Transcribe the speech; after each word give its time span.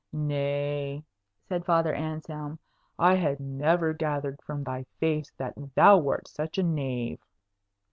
"Nay," 0.11 1.03
said 1.47 1.63
Father 1.63 1.93
Anselm, 1.93 2.57
"I 2.97 3.13
had 3.17 3.39
never 3.39 3.93
gathered 3.93 4.41
from 4.41 4.63
thy 4.63 4.87
face 4.99 5.31
that 5.37 5.53
thou 5.75 5.99
wert 5.99 6.27
such 6.27 6.57
a 6.57 6.63
knave." 6.63 7.19